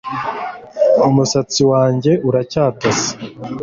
Umusatsi 1.07 1.61
wanjye 1.71 2.11
uracyatose 2.27 3.07